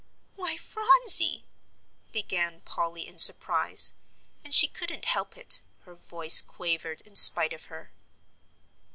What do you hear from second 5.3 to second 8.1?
it, her voice quavered in spite of her.